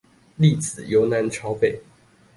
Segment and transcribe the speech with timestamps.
[0.39, 1.79] 粒子由南朝北